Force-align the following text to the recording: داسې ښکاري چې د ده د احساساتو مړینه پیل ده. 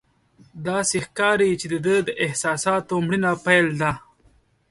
داسې 0.67 0.97
ښکاري 1.05 1.51
چې 1.59 1.67
د 1.73 1.75
ده 1.85 1.95
د 2.07 2.09
احساساتو 2.25 2.93
مړینه 3.05 3.31
پیل 3.45 3.67
ده. 3.81 3.91